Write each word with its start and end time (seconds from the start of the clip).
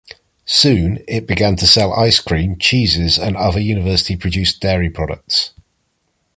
Soon, 0.47 1.03
it 1.07 1.27
began 1.27 1.55
to 1.57 1.67
sell 1.67 1.93
ice 1.93 2.19
cream, 2.19 2.57
cheeses, 2.57 3.19
and 3.19 3.37
other 3.37 3.59
University-produced 3.59 4.59
dairy 4.59 4.89
products. 4.89 5.53